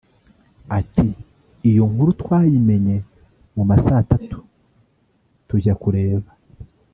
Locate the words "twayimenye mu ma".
2.21-3.75